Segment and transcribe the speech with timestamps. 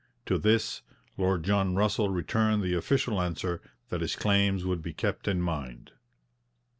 [0.25, 0.81] To this
[1.15, 5.91] Lord John Russell returned the official answer that his claims would be kept in mind.